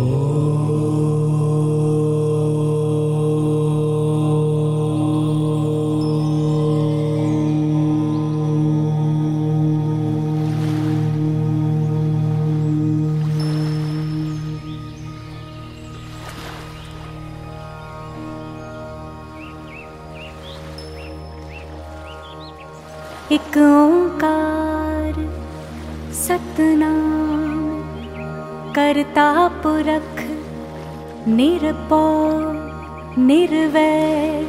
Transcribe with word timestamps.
एक 0.00 0.39
निरपौ 31.70 33.22
निर्वैर 33.26 34.44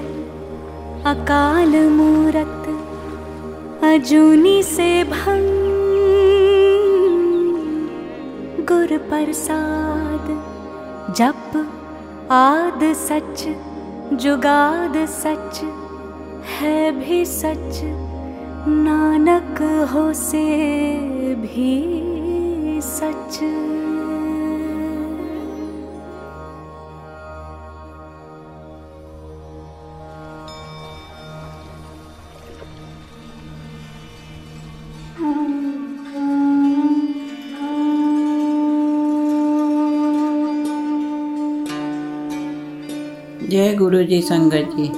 अकाल 1.08 1.76
मूरत 1.98 2.64
अजूनी 3.86 4.62
से 4.64 4.88
भंग 5.12 5.60
गुर 8.70 8.98
प्रसाद 9.10 10.26
जप 11.20 11.52
आद 12.32 12.84
सच 13.06 13.46
जुगाद 14.24 14.98
सच 15.22 15.62
है 16.58 16.92
भी 17.00 17.24
सच 17.38 17.82
नानक 18.68 19.62
हो 19.94 20.12
से 20.26 20.46
भी 21.46 22.01
गुरु 43.82 44.04
जी 44.04 44.22
संगत 44.22 44.70
जी। 44.78 44.92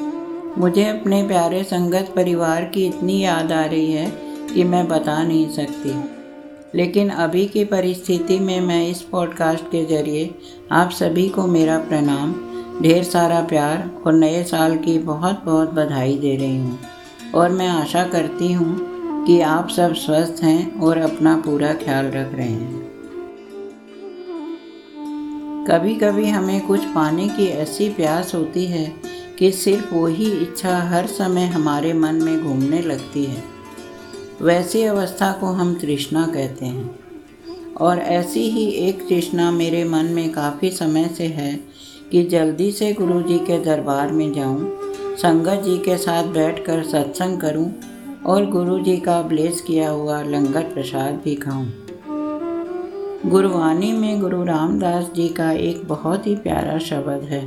मुझे 0.62 0.86
अपने 0.86 1.28
प्यारे 1.28 1.64
संगत 1.64 2.14
परिवार 2.16 2.64
की 2.66 2.86
इतनी 2.86 3.20
याद 3.24 3.52
आ 3.52 3.66
रही 3.66 3.92
है 3.92 4.12
कि 4.54 4.64
मैं 4.64 4.88
बता 4.88 5.24
नहीं 5.24 5.50
सकती। 5.50 6.04
लेकिन 6.76 7.10
अभी 7.10 7.46
की 7.46 7.66
परिस्थिति 7.66 8.40
में 8.40 8.62
मैं 8.62 8.88
इस 8.88 9.02
पॉडकास्ट 9.02 9.64
के 9.64 9.86
ज़रिए 9.86 10.36
आप 10.72 10.90
सभी 10.90 11.30
को 11.30 11.48
मेरा 11.48 11.78
प्रणाम, 11.78 12.36
ढेर 12.82 13.04
सारा 13.04 13.42
प्यार 13.42 14.04
और 14.08 14.14
नए 14.14 14.44
साल 14.44 14.78
की 14.78 15.00
बहुत 15.00 15.42
बहुत 15.46 15.74
बधाई 15.74 16.18
दे 16.18 16.36
रही 16.36 16.58
हूँ। 16.58 16.80
और 17.36 17.50
मैं 17.50 17.68
आशा 17.68 18.04
करती 18.04 18.54
हूँ 18.54 18.94
कि 19.26 19.42
आप 19.42 19.70
सब 19.70 19.94
स्वस्थ 19.94 20.44
हैं 20.44 20.80
और 20.80 20.98
अपना 20.98 21.38
पूरा 21.38 21.74
ख्याल 21.74 22.06
रख 22.06 22.36
रहे 22.36 22.48
हैं। 22.48 22.83
कभी 25.68 25.96
कभी 25.96 26.30
हमें 26.30 26.68
कुछ 26.68 26.86
पाने 26.86 27.28
की 27.30 27.46
ऐसी 27.46 27.90
प्यास 27.90 28.36
होती 28.36 28.66
है 28.66 28.86
कि 29.40 29.52
सिर्फ़ 29.52 29.94
वही 29.96 30.32
इच्छा 30.32 30.78
हर 30.78 31.06
समय 31.08 31.46
हमारे 31.46 31.94
मन 31.94 32.16
में 32.16 32.44
घूमने 32.44 32.82
लगती 32.82 33.24
है 33.26 33.44
वैसी 34.42 34.84
अवस्था 34.84 35.32
को 35.32 35.46
हम 35.46 35.74
तृष्णा 35.76 36.26
कहते 36.28 36.66
हैं 36.66 37.00
और 37.74 37.98
ऐसी 37.98 38.50
ही 38.50 38.66
एक 38.66 39.08
तृष्णा 39.10 39.52
मेरे 39.52 39.84
मन 39.84 40.06
में 40.06 40.32
काफ़ी 40.32 40.72
समय 40.72 41.08
से 41.08 41.28
है 41.28 41.60
कि 42.12 42.24
जल्दी 42.24 42.72
से 42.72 42.94
गुरु 42.94 43.22
जी 43.22 43.40
के 43.40 43.60
दरबार 43.60 44.12
में 44.12 44.34
जाऊँ, 44.34 44.80
संगत 45.18 45.64
जी 45.64 45.78
के 45.78 45.98
साथ 45.98 46.24
बैठकर 46.24 46.84
सत्संग 46.84 47.40
करूँ 47.40 47.72
और 48.26 48.46
गुरु 48.46 48.80
जी 48.80 48.98
का 48.98 49.22
ब्लेस 49.22 49.62
किया 49.62 49.90
हुआ 49.90 50.22
लंगर 50.24 50.64
प्रसाद 50.64 51.22
भी 51.24 51.36
खाऊं। 51.36 51.66
गुरुवाणी 53.26 53.92
में 53.92 54.20
गुरु 54.22 54.44
रामदास 54.44 55.06
जी 55.16 55.28
का 55.28 55.52
एक 55.52 55.84
बहुत 55.88 56.26
ही 56.28 56.36
प्यारा 56.36 56.78
शब्द 56.80 57.24
है, 57.24 57.42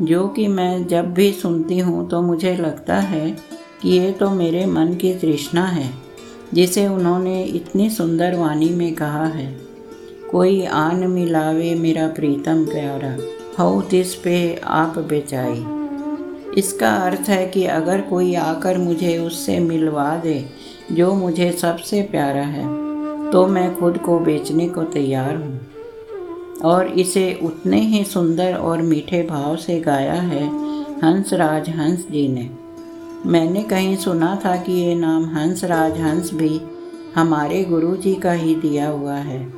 जो 0.00 0.26
कि 0.28 0.46
मैं 0.48 0.86
जब 0.86 1.12
भी 1.14 1.30
सुनती 1.32 1.78
हूँ 1.78 2.08
तो 2.08 2.20
मुझे 2.22 2.54
लगता 2.56 2.96
है 2.96 3.30
कि 3.82 3.90
ये 3.90 4.10
तो 4.12 4.30
मेरे 4.30 4.66
मन 4.66 4.94
की 4.94 5.14
तृष्णा 5.14 5.64
है, 5.66 5.88
जिसे 6.54 6.86
उन्होंने 6.88 7.42
इतनी 7.44 7.88
सुंदर 7.90 8.36
वाणी 8.36 8.68
में 8.68 8.94
कहा 8.94 9.24
है। 9.26 9.48
कोई 10.30 10.64
आन 10.66 11.06
मिलावे 11.06 11.74
मेरा 11.74 12.06
प्रीतम 12.08 12.64
प्यारा, 12.64 13.16
हो 13.58 13.80
तिस 13.82 14.14
पे 14.14 14.38
आप 14.62 14.98
बेचाई। 14.98 15.64
इसका 16.58 16.94
अर्थ 16.96 17.28
है 17.28 17.46
कि 17.46 17.66
अगर 17.72 18.00
कोई 18.00 18.34
आकर 18.34 18.78
मुझे 18.78 19.18
उससे 19.18 19.58
मिलवा 19.60 20.16
दे, 20.16 20.44
जो 20.92 21.14
मुझे 21.14 21.52
सबसे 21.52 22.02
प्यारा 22.02 22.42
है। 22.42 22.85
तो 23.36 23.46
मैं 23.46 23.76
खुद 23.76 23.96
को 23.98 24.18
बेचने 24.18 24.68
को 24.68 24.82
तैयार 24.82 25.36
हूँ। 25.36 26.60
और 26.64 26.86
इसे 26.86 27.40
उतने 27.42 27.80
ही 27.80 28.04
सुंदर 28.04 28.54
और 28.54 28.82
मीठे 28.82 29.22
भाव 29.22 29.56
से 29.56 29.80
गाया 29.80 30.12
है 30.12 30.44
हंस 31.04 31.32
राज 31.32 31.68
हंस 31.68 32.06
जी 32.10 32.26
ने। 32.28 32.48
मैंने 33.26 33.62
कहीं 33.62 33.96
सुना 33.96 34.42
था 34.44 34.56
कि 34.56 34.72
ये 34.72 34.94
नाम 34.94 35.24
हंस 35.24 35.64
राज 35.64 36.00
हंस 36.00 36.32
भी 36.34 36.60
हमारे 37.14 37.64
गुरु 37.64 37.96
जी 37.96 38.14
का 38.14 38.32
ही 38.32 38.54
दिया 38.54 38.88
हुआ 38.88 39.16
है। 39.16 39.52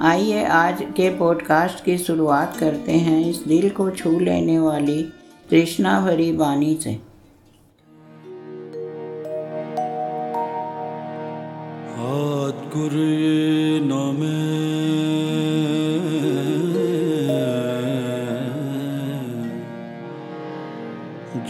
आइए 0.00 0.44
आज 0.44 0.82
के 0.82 1.08
पॉडकास्ट 1.10 1.84
की 1.84 1.98
शुरुआत 1.98 2.56
करते 2.56 2.92
हैं 2.92 3.30
इस 3.30 3.42
दिल 3.48 3.70
को 3.70 3.90
छू 3.90 4.18
लेने 4.18 4.58
वाली 4.58 5.02
कृष्णा 5.50 6.00
भरी 6.00 6.32
बानी 6.32 6.78
से। 6.82 6.98
गुरु 12.74 13.06
नामे 13.86 14.32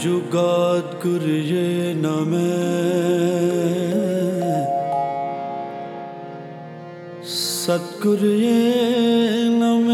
जुगात 0.03 0.95
गुर 1.03 1.23
ये 1.29 1.95
नम 1.97 2.33
सतगुर 7.33 8.25
ये 8.25 8.63
नम 9.61 9.89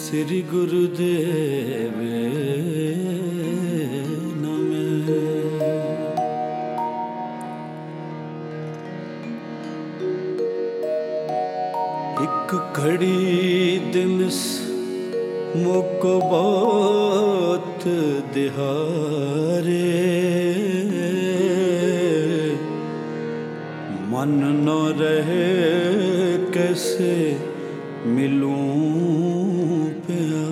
श्री 0.00 0.40
गुरुदेव 0.52 1.65
एक 12.16 12.52
घड़ी 12.76 13.78
दिन 13.92 14.18
मुक 15.56 16.00
दिहारे। 18.34 19.82
मन 24.12 24.32
न 24.64 24.76
रहे 25.00 25.48
कैसे 26.52 27.12
मिलूं 28.06 28.56
प्यारे। 30.06 30.46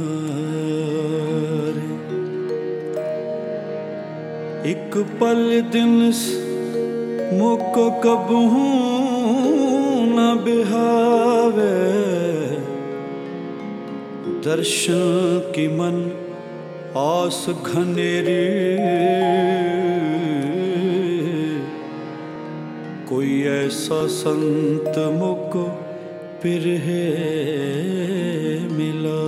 एक 4.71 4.97
पल 5.21 5.61
दिन 5.73 6.13
मुक 7.39 8.03
कब 8.05 8.29
न 8.33 9.64
बिहावे, 10.45 11.71
दर्शन 14.45 15.53
की 15.55 15.69
मन 15.69 15.97
आस 16.97 17.47
घनेरी। 17.67 18.43
कोई 23.09 23.43
ऐसा 23.43 24.07
संत 24.07 24.99
मुक 24.99 25.57
फिर 26.43 26.67
मिला 28.73 29.23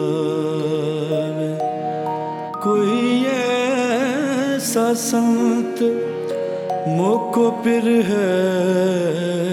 कोई 2.65 3.25
ऐसा 3.25 4.93
संत 4.95 5.83
मुक 6.89 7.39
फिर 7.65 7.89
है 8.07 9.46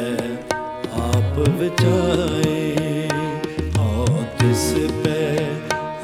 ਮੈਂ 0.00 0.36
ਆਪ 0.98 1.38
ਵਿਚਾਏ 1.58 3.08
ਹਉ 3.78 4.06
ਤਿਸ 4.38 4.64
ਪੈ 5.04 5.44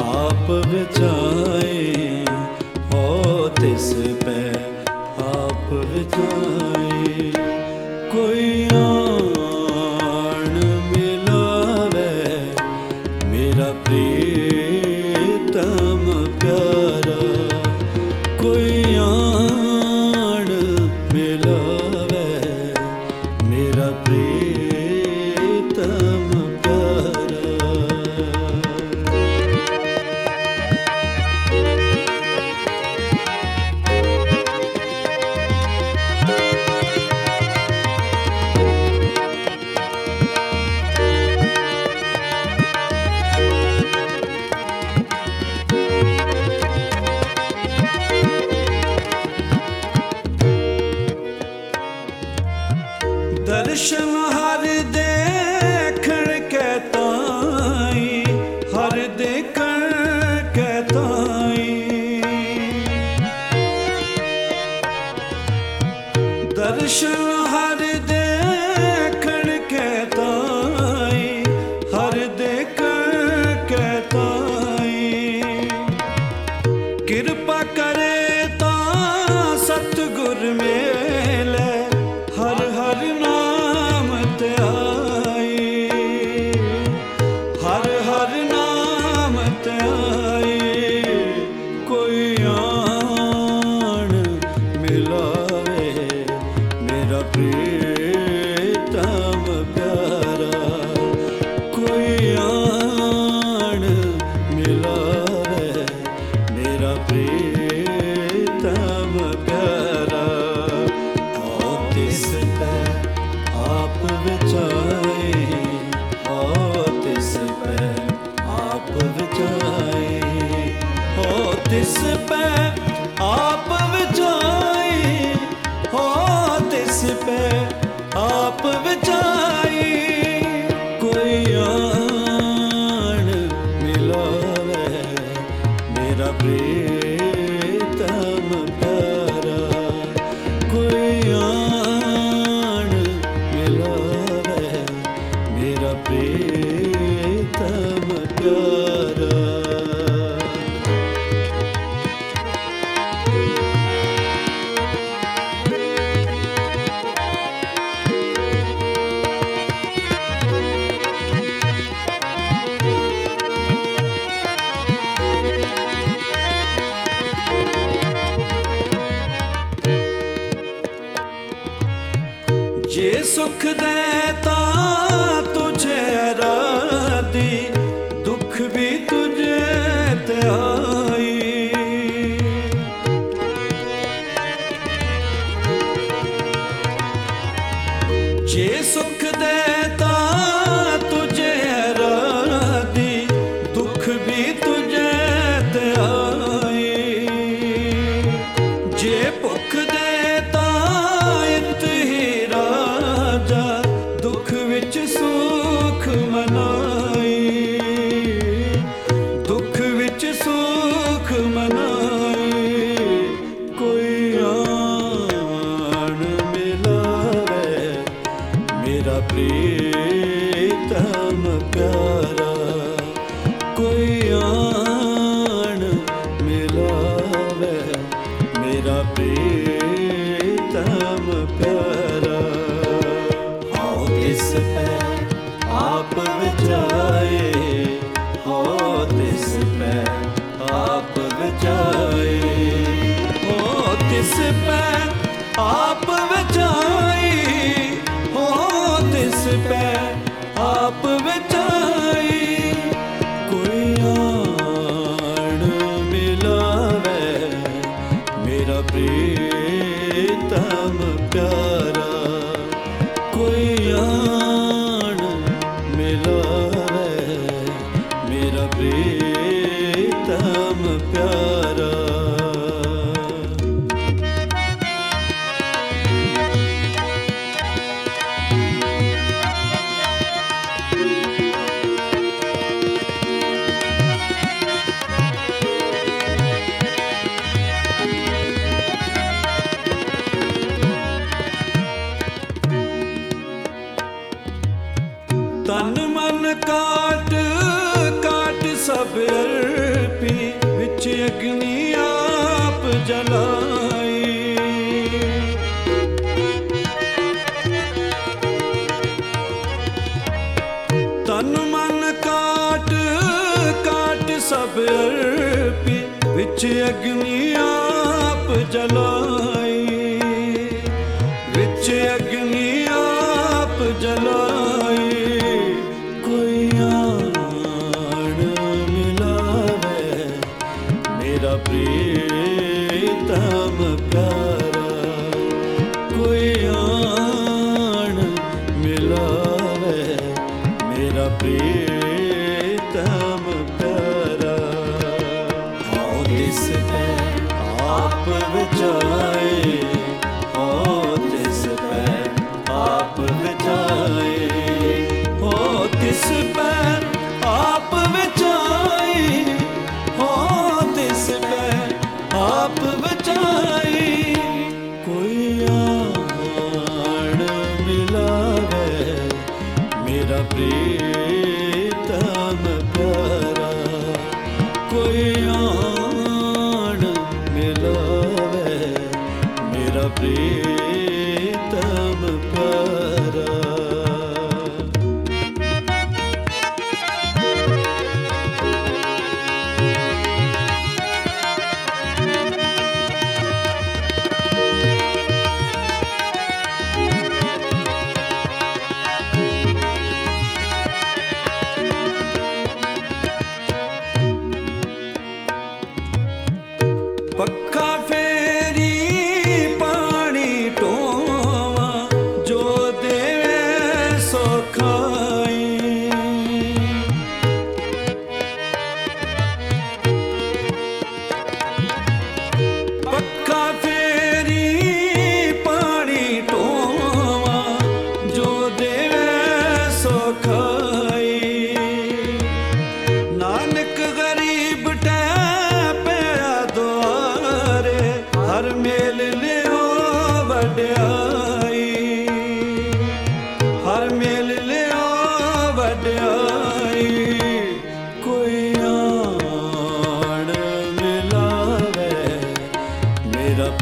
ਆਪ 0.01 0.51
ਵਿਚਾਏ 0.67 2.25
ਹਉ 2.95 3.49
ਤਿਸ 3.61 3.93
ਪੈ 4.25 4.53
ਆਪ 5.25 5.73
ਵਿਚਾਏ। 5.73 7.31
ਕੋਈ 8.13 8.69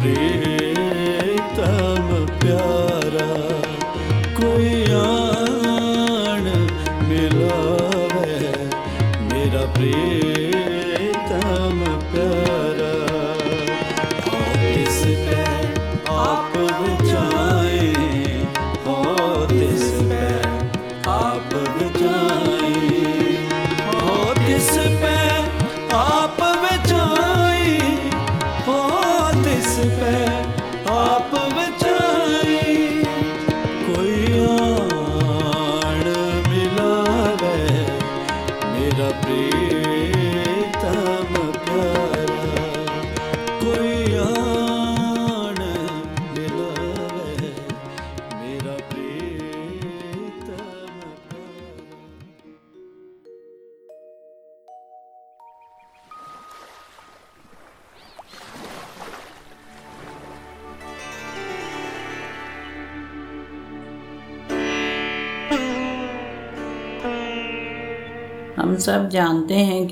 Hare 0.04 0.63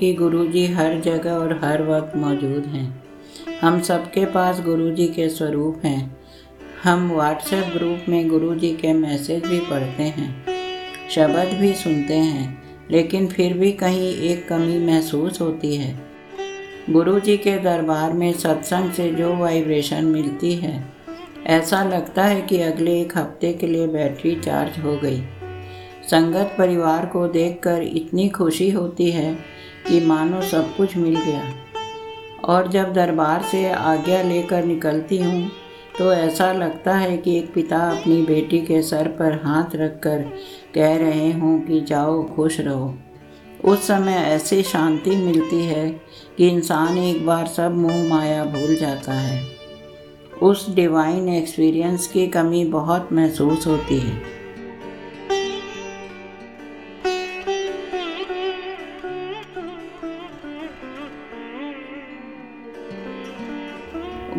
कि 0.03 0.13
गुरुजी 0.13 0.65
हर 0.67 0.99
जगह 0.99 1.31
और 1.31 1.59
हर 1.63 1.81
वक्त 1.83 2.15
मौजूद 2.15 2.65
हैं। 2.65 3.03
हम 3.61 3.81
सबके 3.81 4.25
पास 4.25 4.61
गुरुजी 4.61 5.07
के 5.07 5.29
स्वरूप 5.29 5.81
हैं। 5.85 6.17
हम 6.83 7.11
व्हाट्सएप 7.11 7.65
ग्रुप 7.77 8.09
में 8.09 8.29
गुरुजी 8.29 8.71
के 8.71 8.93
मैसेज 8.93 9.45
भी 9.45 9.59
पढ़ते 9.59 10.03
हैं, 10.03 10.45
शब्द 11.09 11.57
भी 11.59 11.73
सुनते 11.73 12.13
हैं, 12.13 12.63
लेकिन 12.91 13.27
फिर 13.27 13.53
भी 13.53 13.71
कहीं 13.71 14.13
एक 14.15 14.47
कमी 14.47 14.77
महसूस 14.85 15.41
होती 15.41 15.75
है। 15.75 15.99
गुरुजी 16.89 17.37
के 17.37 17.57
दरबार 17.59 18.13
में 18.13 18.33
सत्संग 18.33 18.91
से 18.91 19.09
जो 19.11 19.35
वाइब्रेशन 19.35 20.05
मिलती 20.05 20.53
है, 20.55 20.93
ऐसा 21.45 21.83
लगता 21.83 22.23
है 22.23 22.41
कि 22.41 22.61
अगले 22.61 23.01
एक 23.01 23.17
हफ़्ते 23.17 23.53
के 23.53 23.67
लिए 23.67 23.87
बैटरी 23.87 24.35
चार्ज 24.35 24.79
हो 24.79 24.97
गई। 24.97 25.23
संगत 26.11 26.55
परिवार 26.57 27.05
को 27.05 27.27
देखकर 27.27 27.81
इतनी 27.81 28.29
खुशी 28.29 28.69
होती 28.69 29.11
है 29.11 29.52
कि 29.87 29.99
मानो 29.99 30.41
सब 30.41 30.75
कुछ 30.75 30.97
मिल 30.97 31.15
गया। 31.15 31.43
और 32.45 32.67
जब 32.67 32.93
दरबार 32.93 33.43
से 33.43 33.69
आज्ञा 33.71 34.21
लेकर 34.21 34.65
निकलती 34.65 35.17
हूँ 35.17 35.51
तो 35.99 36.11
ऐसा 36.13 36.51
लगता 36.53 36.95
है 36.95 37.17
कि 37.17 37.37
एक 37.37 37.53
पिता 37.53 37.77
अपनी 37.91 38.21
बेटी 38.21 38.59
के 38.61 38.81
सर 38.81 39.07
पर 39.07 39.39
हाथ 39.43 39.75
रखकर 39.75 40.21
कह 40.75 40.97
रहे 40.97 41.31
हों 41.31 41.59
कि 41.59 41.81
जाओ, 41.81 42.23
खुश 42.25 42.59
रहो। 42.59 42.93
उस 43.65 43.87
समय 43.87 44.13
ऐसी 44.13 44.61
शांति 44.63 45.15
मिलती 45.15 45.63
है 45.65 45.89
कि 46.37 46.47
इंसान 46.47 46.97
एक 46.97 47.25
बार 47.25 47.47
सब 47.47 47.75
मोह 47.75 48.03
माया 48.09 48.43
भूल 48.45 48.75
जाता 48.75 49.13
है। 49.13 49.41
उस 50.41 50.75
डिवाइन 50.75 51.29
एक्सपीरियंस 51.29 52.07
की 52.07 52.27
कमी 52.27 52.65
बहुत 52.65 53.09
महसूस 53.13 53.67
होती 53.67 53.99
है। 53.99 54.32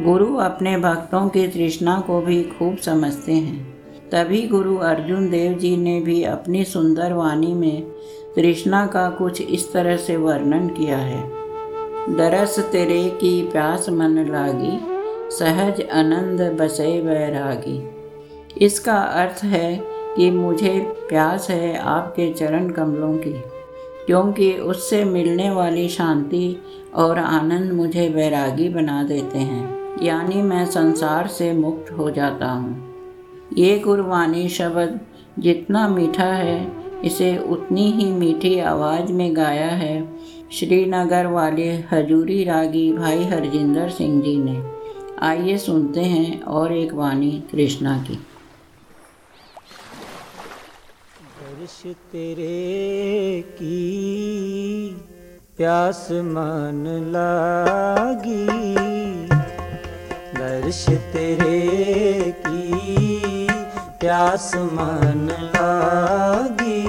गुरु 0.04 0.34
अपने 0.36 0.76
भक्तों 0.76 1.28
की 1.28 1.46
तृष्णा 1.48 1.98
को 2.00 2.20
भी 2.20 2.42
खूब 2.44 2.76
समझते 2.76 3.32
हैं। 3.32 3.74
तभी 4.12 4.40
गुरु 4.48 4.76
अर्जुन 4.76 5.28
देव 5.30 5.52
जी 5.52 5.76
ने 5.76 6.00
भी 6.00 6.22
अपनी 6.22 6.64
सुंदर 6.64 7.12
वाणी 7.12 7.52
में 7.54 7.82
तृष्णा 8.36 8.84
का 8.86 9.08
कुछ 9.10 9.40
इस 9.40 9.72
तरह 9.72 9.96
से 9.96 10.16
वर्णन 10.16 10.68
किया 10.68 10.98
है। 10.98 11.22
दरस 12.16 12.58
तेरे 12.72 13.04
की 13.10 13.42
प्यास 13.42 13.88
मन 13.88 14.18
लागी, 14.30 14.78
सहज 15.30 15.80
आनंद 15.92 16.40
बसे 16.60 17.00
वैरागी 17.00 17.82
इसका 18.56 18.96
अर्थ 18.96 19.44
है 19.44 19.74
कि 20.16 20.30
मुझे 20.30 20.78
प्यास 21.08 21.48
है 21.50 21.76
आपके 21.76 22.32
चरण 22.32 22.68
कमलों 22.70 23.16
की, 23.18 23.32
क्योंकि 24.06 24.52
उससे 24.52 25.04
मिलने 25.04 25.50
वाली 25.50 25.88
शांति 25.88 26.56
और 26.94 27.18
आनंद 27.18 27.72
मुझे 27.72 28.08
वैरागी 28.08 28.68
बना 28.68 29.02
देते 29.02 29.38
हैं। 29.38 29.83
यानी 30.02 30.42
मैं 30.42 30.66
संसार 30.66 31.26
से 31.26 31.52
मुक्त 31.52 31.92
हो 31.92 32.10
जाता 32.10 32.46
हूँ। 32.46 32.94
ये 33.58 33.78
गुरवाणी 33.78 34.48
शब्द 34.48 35.00
जितना 35.38 35.88
मीठा 35.88 36.24
है, 36.24 36.72
इसे 37.04 37.38
उतनी 37.38 37.90
ही 37.92 38.10
मीठी 38.12 38.58
आवाज़ 38.58 39.12
में 39.12 39.36
गाया 39.36 39.66
है। 39.66 40.14
श्रीनगर 40.52 41.26
वाले 41.26 41.72
हजूरी 41.92 42.44
रागी 42.44 42.92
भाई 42.92 43.24
हरजिंदर 43.24 43.88
सिंह 43.88 44.22
जी 44.22 44.36
ने। 44.36 44.62
आइए 45.20 45.58
सुनते 45.58 46.00
हैं 46.00 46.42
और 46.42 46.72
एक 46.72 46.92
वाणी 46.92 47.44
कृष्णा 47.52 47.98
की। 47.98 48.14
दर्श 51.40 51.82
तेरे 51.86 53.44
की 53.46 54.88
प्यास 55.56 56.08
मन 56.12 56.84
लागी। 57.10 58.44
दर्श 60.44 60.84
तेरे 61.12 62.32
की 62.46 63.46
प्यास 64.00 64.50
मन 64.72 65.28
लागी 65.54 66.80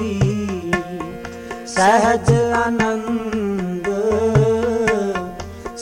सहज 1.74 2.32
आनंद 2.58 3.88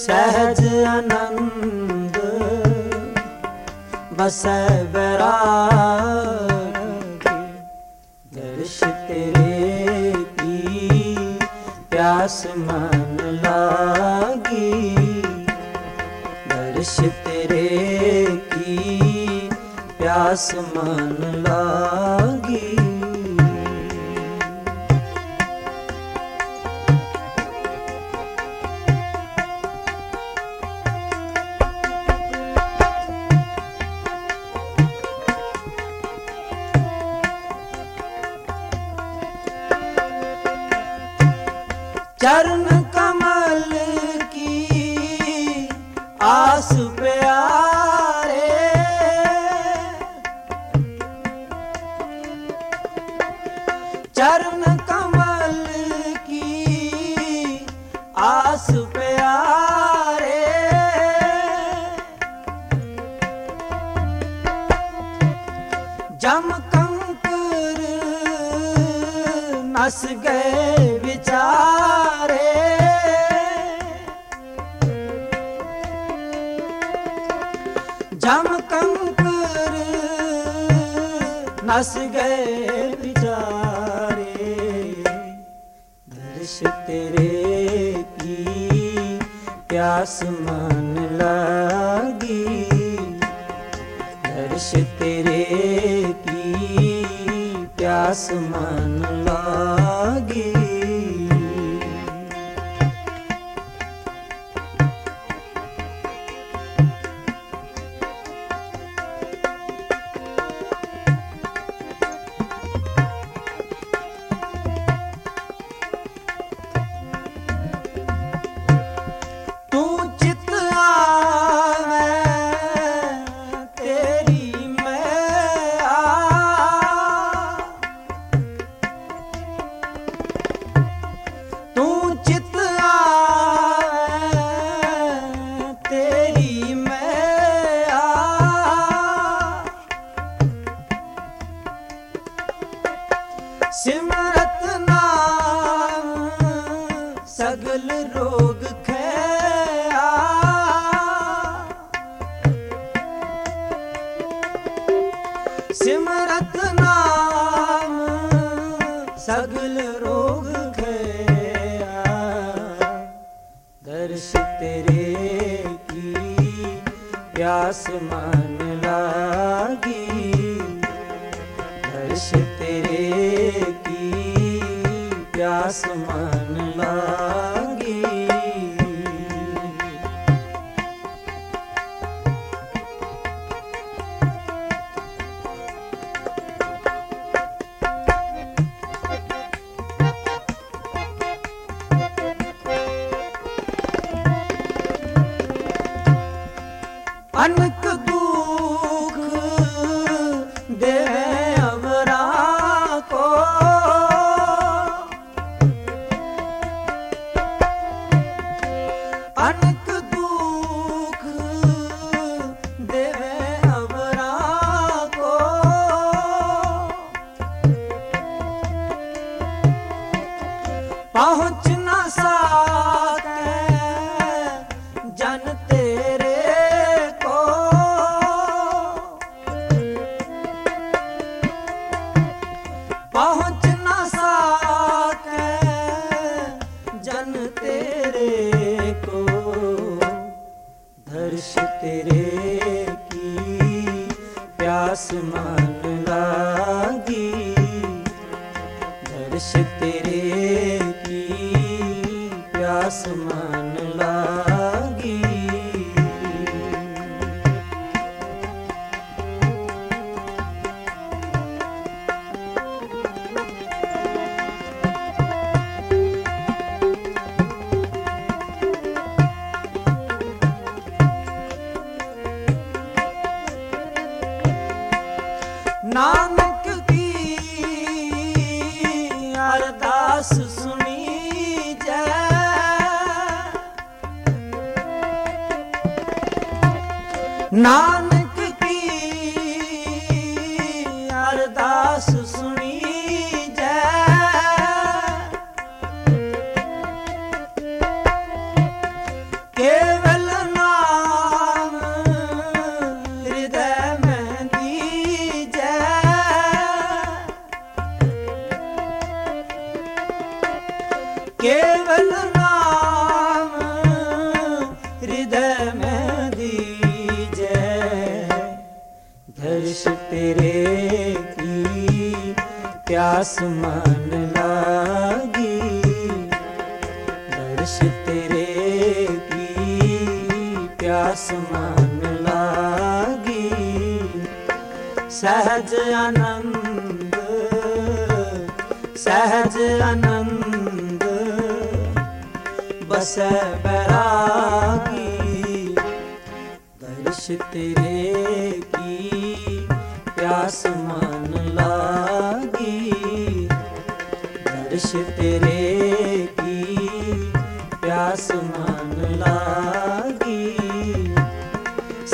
सहज 0.04 0.62
आनंद 0.92 2.20
बस 4.20 4.42
बैरागी 4.94 6.46
दर्श 8.38 8.80
तेरे 8.84 10.14
की 10.40 11.28
प्यास 11.90 12.42
मन 12.60 13.18
लागी 13.44 14.72
दर्श 16.48 16.98
तेरे 17.00 17.10
की 17.10 17.23
प्यास 20.14 20.44
मन 20.56 22.03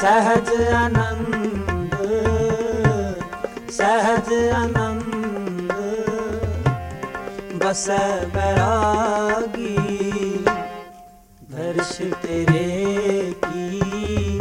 सहज 0.02 0.50
आनंद 0.74 1.96
सहज 3.78 4.30
आनंद 4.56 5.74
बस 7.64 7.86
बैरागी 8.36 9.76
दर्श 11.52 11.92
तेरे 12.22 12.70
की 13.46 14.38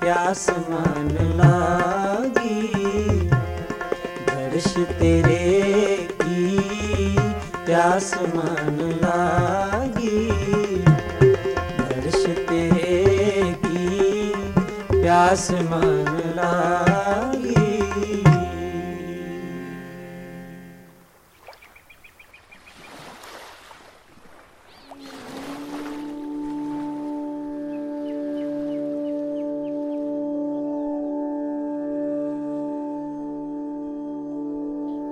प्यास 0.00 0.46
मन 0.70 1.12
लागी 1.40 2.70
दर्श 4.30 4.72
तेरे 5.00 5.40
की 6.22 6.56
प्यास 7.66 8.12
मन 8.34 8.61
मन 15.40 16.34
लागी 16.36 17.52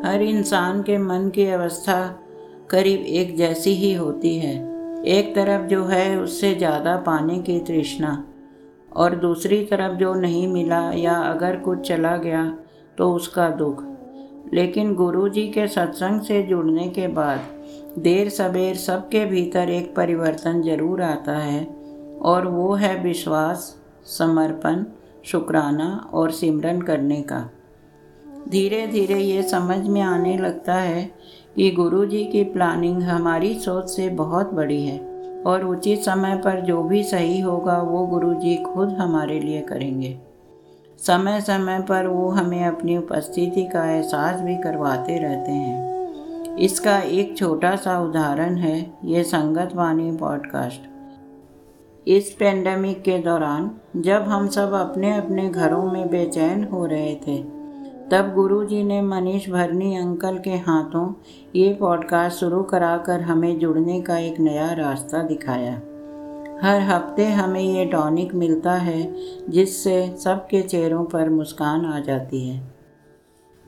हर 0.04 0.22
इंसान 0.22 0.82
के 0.82 0.98
मन 0.98 1.28
की 1.34 1.46
अवस्था 1.46 2.20
करीब 2.70 3.00
एक 3.00 3.36
जैसी 3.36 3.70
ही 3.70 3.94
होती 3.94 4.38
है। 4.38 4.54
एक 5.04 5.34
तरफ़ 5.34 5.62
जो 5.62 5.84
है, 5.84 6.20
उससे 6.20 6.54
ज़्यादा 6.54 6.96
पाने 6.96 7.38
की 7.38 7.60
तृष्णा। 7.60 8.29
और 8.92 9.14
दूसरी 9.14 9.64
तरफ़ 9.64 9.96
जो 9.96 10.14
नहीं 10.14 10.46
मिला 10.48 10.80
या 10.92 11.14
अगर 11.14 11.56
कुछ 11.56 11.88
चला 11.88 12.16
गया 12.16 12.44
तो 12.98 13.12
उसका 13.12 13.48
दुख। 13.48 13.84
लेकिन 14.54 14.94
गुरु 14.94 15.28
जी 15.28 15.46
के 15.48 15.66
सत्संग 15.68 16.20
से 16.20 16.42
जुड़ने 16.42 16.88
के 16.88 17.08
बाद, 17.08 17.40
देर 17.98 18.28
सवेर 18.28 18.74
सबके 18.76 19.24
भीतर 19.24 19.70
एक 19.70 19.94
परिवर्तन 19.96 20.62
ज़रूर 20.62 21.02
आता 21.02 21.36
है, 21.38 21.64
और 22.22 22.46
वो 22.46 22.74
है 22.74 22.96
विश्वास, 23.02 23.74
समर्पण, 24.18 24.84
शुक्राना 25.24 26.10
और 26.14 26.30
सिमरन 26.30 26.80
करने 26.82 27.20
का। 27.22 27.48
धीरे 28.48 28.86
धीरे 28.86 29.18
ये 29.18 29.42
समझ 29.42 29.78
में 29.86 30.00
आने 30.00 30.36
लगता 30.38 30.74
है 30.74 31.02
कि 31.56 31.70
गुरु 31.70 32.04
जी 32.06 32.24
की 32.24 32.44
प्लानिंग 32.44 33.02
हमारी 33.02 33.54
सोच 33.54 33.90
से 33.90 34.08
बहुत 34.08 34.52
बड़ी 34.54 34.82
है। 34.86 35.09
और 35.46 35.64
उचित 35.64 36.00
समय 36.00 36.36
पर 36.36 36.60
जो 36.60 36.82
भी 36.82 37.02
सही 37.02 37.40
होगा 37.40 37.78
वो 37.78 38.06
गुरु 38.06 38.34
जी 38.34 38.56
खुद 38.56 38.88
हमारे 38.88 39.40
लिए 39.40 39.60
करेंगे। 39.60 40.18
समय 40.98 41.40
समय 41.40 41.80
पर 41.80 42.06
वो 42.06 42.28
हमें 42.30 42.64
अपनी 42.64 42.96
उपस्थिति 42.96 43.64
का 43.64 43.90
एहसास 43.90 44.40
भी 44.40 44.56
करवाते 44.56 45.18
रहते 45.18 45.52
हैं। 45.52 45.90
इसका 46.56 46.98
एक 46.98 47.38
छोटा 47.38 47.76
सा 47.76 48.00
उदाहरण 48.00 48.56
है 48.56 48.90
ये 49.04 49.24
संगत 49.24 49.70
वाणी 49.74 50.16
पॉडकास्ट। 50.16 50.80
इस 52.08 52.30
पेंडेमिक 52.38 53.02
के 53.02 53.18
दौरान 53.18 53.70
जब 53.96 54.22
हम 54.22 54.48
सब 54.48 54.72
अपने 54.72 55.16
अपने 55.16 55.48
घरों 55.48 55.92
में 55.92 56.08
बेचैन 56.08 56.64
हो 56.64 56.86
रहे 56.86 57.14
थे 57.14 57.59
तब 58.10 58.34
गुरुजी 58.34 58.84
ने 58.84 59.02
मनीष 59.02 59.50
भरनी 59.50 59.96
अंकल 59.96 60.38
के 60.38 60.50
हाथों 60.50 61.14
ये 61.56 61.74
पॉडकास्ट 61.74 62.36
शुरू 62.36 62.62
कराकर 62.62 63.20
हमें 63.20 63.58
जुड़ने 63.58 64.00
का 64.00 64.18
एक 64.18 64.40
नया 64.40 64.72
रास्ता 64.72 65.22
दिखाया। 65.22 65.72
हर 66.62 66.80
हफ़्ते 66.80 67.24
हमें 67.24 67.60
ये 67.60 67.84
टॉनिक 67.84 68.34
मिलता 68.34 68.72
है, 68.72 69.16
जिससे 69.48 70.16
सबके 70.16 70.62
चेहरों 70.62 71.04
पर 71.04 71.30
मुस्कान 71.30 71.86
आ 71.86 72.00
जाती 72.00 72.48
है। 72.48 72.74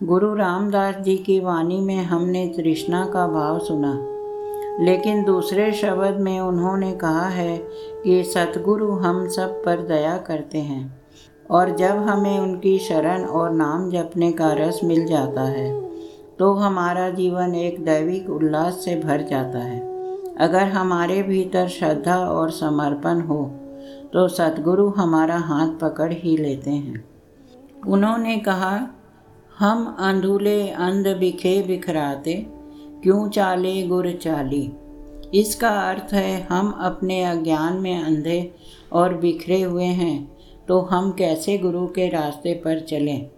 गुरु 0.03 0.35
रामदास 0.35 0.97
जी 0.97 1.17
की 1.17 1.41
वाणी 1.41 1.81
में 1.81 2.05
हमने 2.05 2.49
तृष्णा 2.57 3.07
का 3.07 3.27
भाव 3.27 3.59
सुना। 3.59 4.09
लेकिन 4.85 5.25
दूसरे 5.25 5.73
शब्द 5.73 6.17
में 6.21 6.41
उन्होंने 6.41 6.93
कहा 6.93 7.29
है 7.29 7.59
कि 8.05 8.25
सतगुरु 8.25 8.93
हम 8.93 9.29
सब 9.29 9.65
पर 9.65 9.77
दया 9.77 10.17
करते 10.17 10.59
हैं। 10.59 11.02
और 11.51 11.77
जब 11.77 11.97
हमें 11.99 12.39
उनकी 12.39 12.79
शरण 12.79 13.25
और 13.25 13.51
नाम 13.51 13.91
जपने 13.91 14.33
का 14.33 14.53
रस 14.53 14.81
मिल 14.85 15.07
जाता 15.07 15.43
है 15.43 15.71
तो 16.39 16.53
हमारा 16.53 17.09
जीवन 17.11 17.55
एक 17.55 17.85
दैविक 17.85 18.31
उल्लास 18.31 18.75
से 18.75 18.97
भर 18.97 19.23
जाता 19.23 19.59
है। 19.59 19.81
अगर 20.37 20.63
हमारे 20.63 21.23
भीतर 21.23 21.69
श्रद्धा 21.69 22.17
और 22.17 22.51
समर्पण 22.51 23.21
हो 23.21 23.45
तो 24.13 24.27
सतगुरु 24.29 24.89
हमारा 24.89 25.37
हाथ 25.39 25.69
पकड़ 25.81 26.13
ही 26.13 26.37
लेते 26.37 26.71
हैं। 26.71 27.05
उन्होंने 27.89 28.37
कहा, 28.39 28.89
हम 29.59 29.85
अंधुले 29.99 30.69
अंध 30.69 31.07
बिखे 31.09 31.63
बिखराते, 31.63 32.35
क्यों 33.03 33.29
चाले 33.29 33.83
गुर 33.83 34.11
चाली? 34.13 34.73
इसका 35.35 35.71
अर्थ 35.91 36.13
है 36.13 36.41
हम 36.43 36.71
अपने 36.81 37.23
अज्ञान 37.25 37.77
में 37.77 38.03
अंधे 38.03 38.55
और 38.93 39.15
बिखरे 39.15 39.63
हुए 39.63 39.85
हैं। 39.85 40.32
तो 40.69 40.81
हम 40.81 41.13
कैसे 41.13 41.59
गुरु 41.59 41.87
के 41.87 42.09
रास्ते 42.09 42.55
पर 42.55 42.81
चलें? 42.81 43.31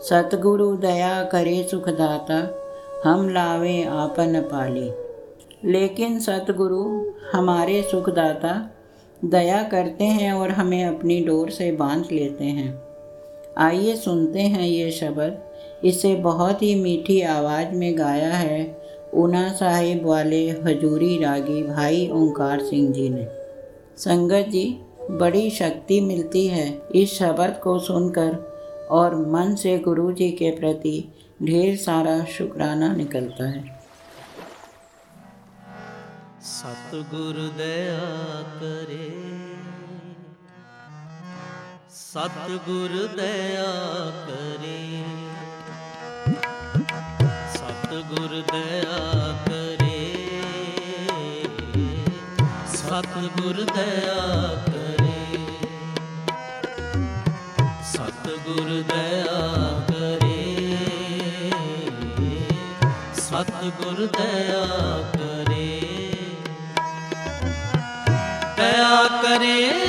सतगुरु 0.00 0.76
दया 0.76 1.22
करे 1.22 1.68
सुखदाता, 1.70 2.60
हम 3.04 3.28
लावे 3.28 3.82
आपन 3.82 4.40
पाले। 4.40 5.10
लेकिन 5.72 6.20
सतगुरु 6.20 7.10
हमारे 7.32 7.82
सुखदाता, 7.82 8.70
दया 9.24 9.62
करते 9.62 10.04
हैं 10.04 10.32
और 10.32 10.50
हमें 10.50 10.84
अपनी 10.84 11.20
डोर 11.20 11.50
से 11.50 11.72
बाँध 11.72 12.04
लेते 12.12 12.44
हैं। 12.44 12.82
आइए 13.58 13.96
सुनते 13.96 14.40
हैं 14.40 14.66
ये 14.66 14.90
शब्द। 14.90 15.38
इसे 15.84 16.14
बहुत 16.14 16.62
ही 16.62 16.74
मीठी 16.74 17.22
आवाज़ 17.22 17.72
में 17.72 17.98
गाया 17.98 18.34
है 18.34 18.82
ऊना 19.14 19.52
साहिब 19.52 20.06
वाले 20.06 20.50
हजूरी 20.50 21.24
रागी 21.24 21.62
भाई 21.62 22.10
ओंकार 22.14 22.60
सिंह 22.60 22.92
जी 22.92 23.08
ने। 23.08 23.28
संगत 23.96 24.46
जी 24.48 24.78
बड़ी 25.18 25.50
शक्ति 25.50 26.00
मिलती 26.00 26.46
है। 26.46 26.88
इस 26.94 27.18
शब्द 27.18 27.60
को 27.62 27.78
सुनकर 27.78 28.50
और 28.90 29.16
मन 29.16 29.54
से 29.54 29.78
गुरु 29.78 30.12
जी 30.12 30.30
के 30.30 30.50
प्रति 30.50 31.14
ढेर 31.42 31.76
सारा 31.76 32.24
शुक्राना 32.24 32.92
निकलता 32.92 33.48
है। 33.48 33.80
सतगुरु 36.42 37.48
दया 37.48 38.00
करे। 38.42 39.10
सतगुरु 41.90 43.08
दया 43.16 43.68
करे। 44.26 45.04
सतगुरु 47.52 48.42
दया 48.52 49.32
करे। 49.48 50.10
सतगुरु 52.68 53.64
दया 53.64 54.54
करे 54.64 54.69
ਸਤਿਗੁਰ 58.60 58.82
ਦਇਆ 58.82 59.84
ਕਰੇ। 59.88 60.76
ਸਤਿਗੁਰ 63.14 64.06
ਦਇਆ 64.06 65.04
ਕਰੇ। 65.12 65.80
ਦਇਆ 68.56 69.06
ਕਰੇ। 69.22 69.79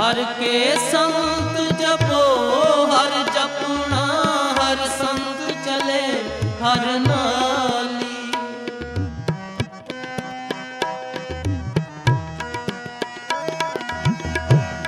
ਹਰ 0.00 0.22
ਕੇ 0.38 0.76
ਸੰਤ 0.92 1.56
ਜਪੋ, 1.80 2.20
ਹਰ 2.86 3.10
ਜਪਣਾ, 3.34 4.04
ਹਰ 4.58 4.76
ਸੰਤ 4.98 5.50
ਚਲੇ, 5.64 6.02
ਹਰ 6.62 6.86
ਨਾਲੀ। 6.98 8.30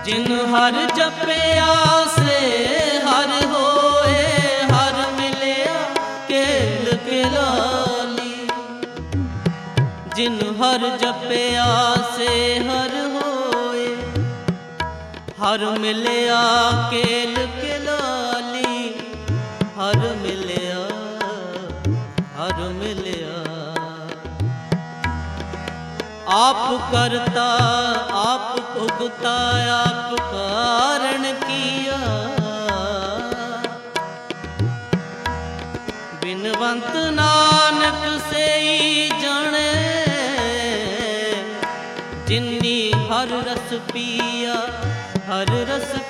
ਜਿਨ 0.05 0.33
ਹਰ 0.55 0.81
ਜਪਿਆ 0.96 1.75
ਸੇ 2.16 2.40
ਹਰ 3.07 3.31
ਹੋਏ, 3.46 4.25
ਹਰ 4.72 5.05
ਮਿਲਿਆ 5.18 5.77
ਕੇਲ 6.29 6.96
ਕਲਾਲੀ। 7.07 8.48
ਜਿਨ 10.16 10.40
ਹਰ 10.61 10.88
ਜਪਿਆ 10.98 11.70
ਸੇ 12.16 12.59
ਹਰ 12.61 13.01
ਹਰ 15.42 15.64
ਮਿਲਿਆ 15.81 16.40
ਕੇਲ 16.90 17.35
ਕਿਲਾਲੀ। 17.61 18.90
ਹਰ 19.78 19.96
ਮਿਲਿਆ 20.16 20.83
ਹਰ 22.37 22.61
ਮਿਲਿਆ। 22.72 23.40
ਆਪ 26.28 26.92
ਕਰਤਾ, 26.92 27.46
ਆਪ 28.12 28.61
ਭੁਗਤਾ, 28.74 29.35
ਆਪ 29.72 30.14
ਕਾਰਣ 30.33 31.33
ਕੀਆ। 31.40 31.98
ਬਿਨਵੰਤ 36.22 36.96
ਨਾਨਕ 37.12 38.20
ਸੇਈ 38.33 39.11
ਜਾਣੇ, 39.22 39.72
ਜਿਨੀ 42.26 42.92
ਹਰ 42.92 43.28
ਰਸ 43.48 43.74
ਪੀ 43.92 44.32
हर 45.42 45.66
रस 45.68 46.01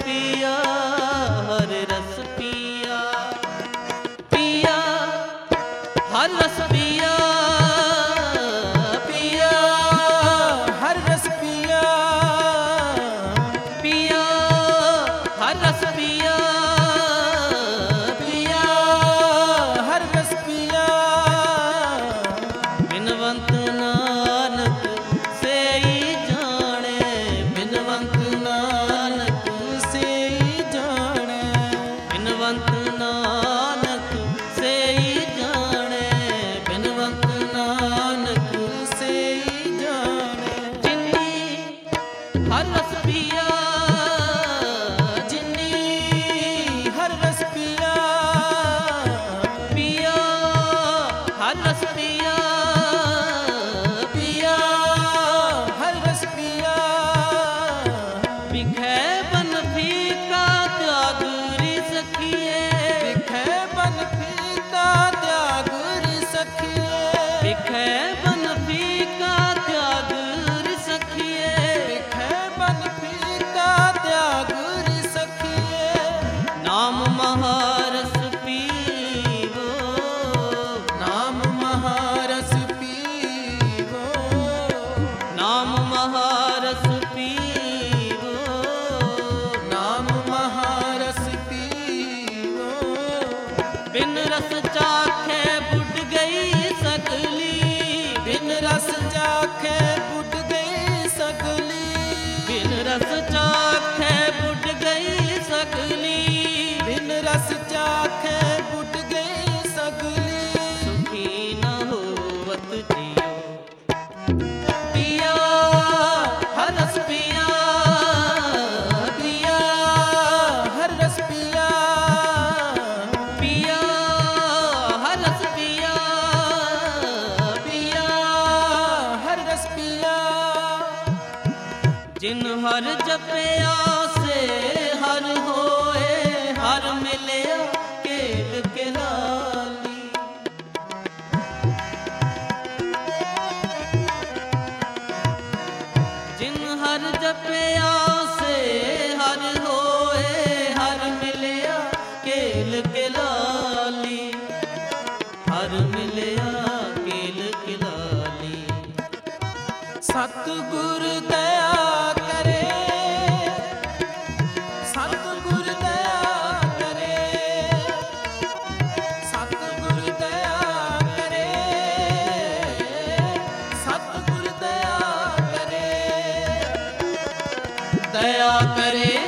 दया 178.42 178.60
करे। 178.76 179.21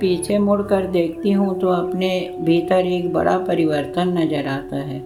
पीछे 0.00 0.38
मुड़कर 0.38 0.86
देखती 0.86 1.32
हूँ 1.32 1.58
तो 1.60 1.68
अपने 1.68 2.08
भीतर 2.40 2.86
एक 2.86 3.12
बड़ा 3.12 3.36
परिवर्तन 3.38 4.08
नज़र 4.18 4.46
आता 4.46 4.76
है। 4.76 5.00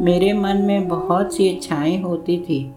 मेरे 0.00 0.32
मन 0.32 0.62
में 0.62 0.88
बहुत 0.88 1.34
सी 1.34 1.48
इच्छाएँ 1.48 2.00
होती 2.02 2.38
थी 2.38 2.70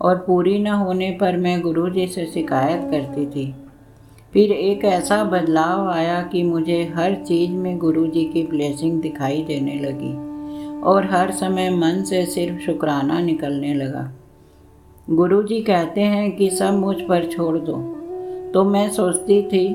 और 0.00 0.16
पूरी 0.16 0.58
न 0.58 0.66
होने 0.66 1.10
पर 1.10 1.36
मैं 1.36 1.60
गुरुजी 1.60 2.06
से 2.06 2.26
शिकायत 2.26 2.90
करती 2.90 3.26
थी। 3.26 3.54
फिर 4.32 4.52
एक 4.52 4.84
ऐसा 4.84 5.22
बदलाव 5.24 5.88
आया 5.88 6.22
कि 6.22 6.42
मुझे 6.42 6.82
हर 6.94 7.14
चीज़ 7.14 7.50
में 7.50 7.78
गुरुजी 7.78 8.24
की 8.24 8.42
ब्लेसिंग 8.42 9.00
दिखाई 9.00 9.42
देने 9.42 9.74
लगी 9.74 10.12
और 10.80 11.06
हर 11.10 11.30
समय 11.30 11.70
मन 11.70 12.02
से 12.02 12.24
सिर्फ़ 12.26 12.60
शुक्राना 12.60 13.20
निकलने 13.20 13.74
लगा। 13.74 14.10
गुरुजी 15.10 15.60
कहते 15.60 16.00
हैं 16.00 16.30
कि 16.36 16.50
सब 16.50 16.74
मुझ 16.74 16.96
पर 17.00 17.26
छोड़ 17.26 17.56
दो। 17.58 17.76
तो 18.54 18.64
मैं 18.64 18.88
सोचती 18.90 19.42
थी 19.42 19.66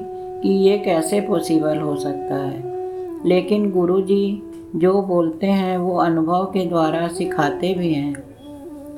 कि 0.45 0.51
ये 0.51 0.77
कैसे 0.77 1.21
पॉसिबल 1.21 1.77
हो 1.77 1.95
सकता 1.95 2.35
है। 2.35 2.75
लेकिन 3.27 3.71
गुरु 3.71 4.01
जी 4.01 4.43
जो 4.75 5.01
बोलते 5.01 5.47
हैं, 5.47 5.77
वो 5.77 5.97
अनुभव 5.97 6.45
के 6.45 6.65
द्वारा 6.65 7.07
सिखाते 7.07 7.73
भी 7.73 7.93
हैं। 7.93 8.15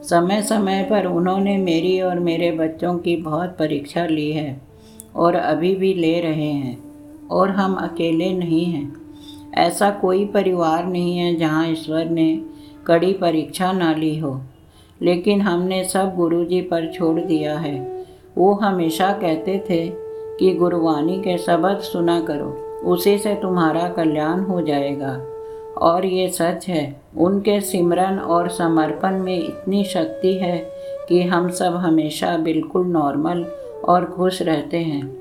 समय 0.04 0.42
समय 0.42 0.88
पर 0.90 1.06
उन्होंने 1.06 1.58
मेरी 1.58 2.02
और 2.02 2.20
मेरे 2.20 2.52
बच्चों 2.52 2.98
की 2.98 3.16
बहुत 3.16 3.50
परीक्षा 3.50 4.06
ली 4.06 4.32
है 4.32 4.62
और 5.16 5.36
अभी 5.36 5.76
भी 5.76 5.94
ले 5.94 6.22
रहे 6.22 6.52
हैं 6.52 6.84
और 7.28 7.50
हम 7.50 7.76
अकेले 7.76 8.34
नहीं 8.34 8.66
हैं। 8.66 8.96
ऐसा 9.54 9.92
कोई 9.92 10.26
परिवार 10.26 10.86
नहीं 10.86 11.18
है 11.18 11.36
जहाँ 11.36 11.68
ईश्वर 11.68 12.06
ने 12.06 12.42
कड़ी 12.88 13.14
परीक्षा 13.14 13.72
ना 13.72 13.94
ली 13.94 14.20
हो। 14.20 14.42
लेकिन 15.02 15.42
हमने 15.42 15.84
सब 15.84 16.16
गुरुजी 16.16 16.62
पर 16.62 16.92
छोड़ 16.94 17.20
दिया 17.20 17.58
है। 17.58 18.06
वो 18.38 18.54
हमेशा 18.54 19.12
कहते 19.12 19.64
थे 19.70 20.07
कि 20.40 20.54
गुरुवाणी 20.54 21.18
के 21.18 21.38
शब्द 21.38 21.78
सुना 21.78 22.22
करो, 22.22 22.50
उसी 22.84 23.18
से 23.18 23.36
तुम्हारा 23.36 23.90
कल्याण 23.90 24.40
हो 24.40 24.62
जाएगा। 24.62 25.22
और 25.78 26.06
ये 26.06 26.30
सच 26.30 26.66
है, 26.68 27.02
उनके 27.18 27.62
सिमरन 27.62 28.20
और 28.20 28.50
समर्पण 28.50 29.20
में 29.20 29.40
इतनी 29.40 29.84
शक्ति 29.84 30.34
है 30.34 30.72
कि 31.10 31.24
हम 31.24 31.50
सब 31.50 31.76
हमेशा 31.76 32.38
बिल्कुल 32.38 32.88
नॉर्मल 32.88 33.46
और 33.86 34.06
खुश 34.06 34.42
रहते 34.42 34.78
हैं। 34.78 35.18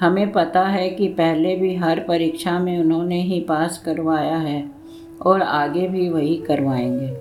हमें 0.00 0.32
पता 0.32 0.62
है 0.62 0.90
कि 0.90 1.08
पहले 1.08 1.56
भी 1.56 1.76
हर 1.76 2.00
परीक्षा 2.00 2.58
में 2.58 2.80
उन्होंने 2.80 3.22
ही 3.22 3.40
पास 3.40 3.78
करवाया 3.78 4.36
है 4.36 4.70
और 5.26 5.42
आगे 5.42 5.88
भी 5.88 6.08
वही 6.08 6.36
करवाएँगे। 6.36 7.14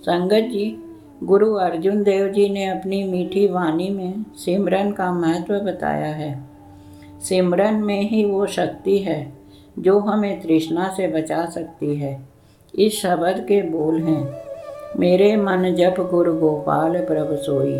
संगत 0.00 0.48
जी 0.52 0.83
गुरु 1.22 1.52
अर्जुन 1.54 2.02
देव 2.02 2.26
जी 2.28 2.48
ने 2.48 2.64
अपनी 2.66 3.02
मीठी 3.04 3.46
वाणी 3.46 3.88
में 3.90 4.24
सिमरन 4.36 4.90
का 4.92 5.12
महत्व 5.12 5.54
बताया 5.54 6.06
है। 6.06 6.44
सिमरन 7.20 7.74
में 7.74 8.00
ही 8.00 8.24
वो 8.24 8.46
शक्ति 8.46 8.98
है 8.98 9.32
जो 9.78 9.98
हमें 9.98 10.40
तृष्णा 10.40 10.88
से 10.96 11.06
बचा 11.08 11.44
सकती 11.46 11.94
है। 11.96 12.18
इस 12.74 13.00
शब्द 13.00 13.44
के 13.48 13.62
बोल 13.62 14.02
हैं, 14.02 14.42
मेरे 14.98 15.36
मन 15.36 15.74
जप 15.74 16.00
गुरु 16.10 16.34
गोपाल 16.34 16.98
प्रभ 17.00 17.34
सोई, 17.36 17.76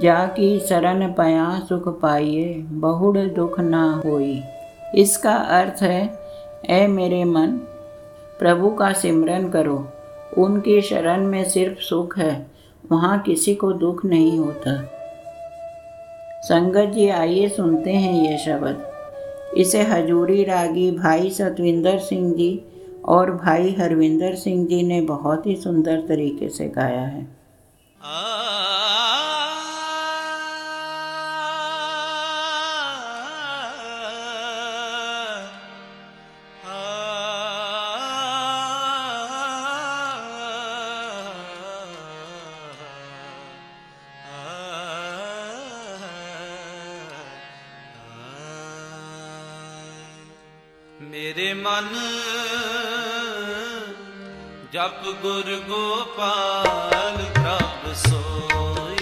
जाकी 0.00 0.58
शरण 0.60 1.12
पया 1.12 1.60
सुख 1.68 2.00
पाइए, 2.00 2.54
बहुड़ 2.58 3.18
दुख 3.18 3.60
ना 3.60 4.02
होई। 4.06 4.42
इसका 4.94 5.34
अर्थ 5.34 5.82
है 5.82 6.18
ए 6.70 6.86
मेरे 6.86 7.24
मन, 7.24 7.46
प्रभु 8.38 8.70
का 8.70 8.92
सिमरन 8.92 9.48
करो, 9.48 9.84
उनकी 10.38 10.80
शरण 10.80 11.26
में 11.26 11.44
सिर्फ़ 11.44 11.78
सुख 11.80 12.18
है 12.18 12.51
वहाँ 12.92 13.18
किसी 13.18 13.54
को 13.54 13.72
दुख 13.72 14.04
नहीं 14.04 14.38
होता। 14.38 14.76
संगत 16.42 16.92
जी, 16.94 17.08
आइए 17.08 17.48
सुनते 17.48 17.92
हैं 17.92 18.14
यह 18.24 18.36
शब्द। 18.36 19.56
इसे 19.56 19.82
हजूरी 19.82 20.44
रागी 20.44 20.90
भाई 20.90 21.30
सतविंदर 21.30 21.98
सिंह 21.98 22.32
जी 22.34 22.64
और 23.04 23.30
भाई 23.30 23.70
हरविंदर 23.78 24.34
सिंह 24.34 24.66
जी 24.66 24.82
ने 24.82 25.00
बहुत 25.00 25.46
ही 25.46 25.56
सुंदर 25.56 26.00
तरीके 26.00 26.48
से 26.48 26.68
गाया 26.68 27.00
है। 27.00 27.22
ਮੇਰੇ 51.02 51.52
ਮਨ 51.54 51.88
ਜਪ 54.72 55.04
ਗੁਰ 55.22 55.54
ਗੋਪਾਲ 55.68 57.16
ਪ੍ਰਭ 57.34 57.92
ਸੋਈ 57.98 59.01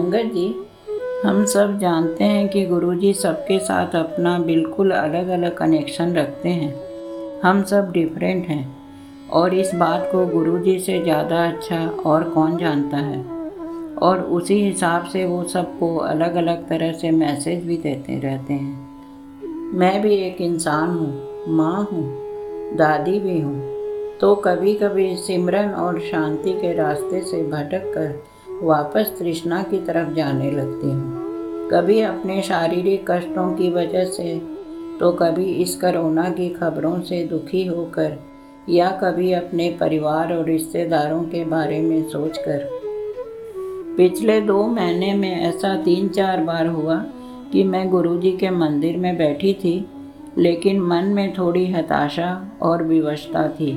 संगत 0.00 0.32
जी, 0.34 0.46
हम 1.24 1.44
सब 1.44 1.76
जानते 1.78 2.24
हैं 2.24 2.48
कि 2.48 2.64
गुरुजी 2.66 3.12
सबके 3.14 3.58
साथ 3.58 3.96
अपना 3.96 4.38
बिल्कुल 4.38 4.90
अलग 4.90 5.28
अलग 5.28 5.56
कनेक्शन 5.56 6.14
रखते 6.14 6.48
हैं। 6.48 7.40
हम 7.40 7.62
सब 7.62 7.90
डिफरेंट 7.92 8.46
हैं 8.46 8.64
और 9.30 9.54
इस 9.54 9.74
बात 9.74 10.08
को 10.12 10.24
गुरुजी 10.26 10.78
से 10.78 10.98
ज़्यादा 11.02 11.44
अच्छा 11.48 11.80
और 12.06 12.24
कौन 12.30 12.56
जानता 12.58 12.96
है? 12.96 13.20
और 13.98 14.22
उसी 14.30 14.54
हिसाब 14.62 15.04
से 15.04 15.26
वो 15.26 15.42
सबको 15.44 15.94
अलग 15.96 16.34
अलग 16.34 16.66
तरह 16.68 16.92
से 16.92 17.10
मैसेज 17.10 17.64
भी 17.64 17.76
देते 17.76 18.18
रहते 18.20 18.54
हैं। 18.54 19.74
मैं 19.74 20.00
भी 20.02 20.14
एक 20.16 20.40
इंसान 20.40 20.90
हूँ, 20.90 21.54
माँ 21.56 21.88
हूँ, 21.92 22.06
दादी 22.76 23.18
भी 23.20 23.40
हूँ 23.40 24.18
तो 24.20 24.34
कभी 24.44 24.74
कभी 24.74 25.14
सिमरन 25.18 25.70
और 25.76 26.00
शांति 26.00 26.52
के 26.52 26.74
रास्ते 26.74 27.22
से 27.22 27.42
भटक 27.42 27.92
कर 27.94 28.12
वापस 28.62 29.14
तृष्णा 29.18 29.62
की 29.62 29.78
तरफ़ 29.78 30.12
जाने 30.12 30.50
लगती 30.50 30.90
हूँ। 30.90 31.68
कभी 31.70 32.00
अपने 32.00 32.40
शारीरिक 32.42 33.10
कष्टों 33.10 33.52
की 33.54 33.70
वजह 33.70 34.04
से 34.04 34.38
तो 35.00 35.10
कभी 35.12 35.44
इस 35.54 35.76
करोना 35.76 36.28
की 36.30 36.48
खबरों 36.48 37.00
से 37.00 37.22
दुखी 37.24 37.64
होकर, 37.66 38.16
या 38.68 38.90
कभी 38.90 39.32
अपने 39.32 39.68
परिवार 39.80 40.32
और 40.32 40.44
रिश्तेदारों 40.44 41.22
के 41.22 41.44
बारे 41.44 41.80
में 41.80 42.02
सोचकर। 42.08 42.68
पिछले 43.96 44.40
दो 44.40 44.66
महीने 44.66 45.14
में 45.14 45.30
ऐसा 45.40 45.74
तीन 45.76 46.08
चार 46.08 46.44
बार 46.44 46.66
हुआ 46.66 46.96
कि 47.52 47.62
मैं 47.64 47.88
गुरुजी 47.90 48.32
के 48.32 48.50
मंदिर 48.50 48.96
में 48.96 49.16
बैठी 49.16 49.54
थी, 49.54 49.86
लेकिन 50.38 50.80
मन 50.80 51.04
में 51.04 51.32
थोड़ी 51.34 51.66
हताशा 51.72 52.50
और 52.62 52.82
विवशता 52.82 53.48
थी। 53.48 53.72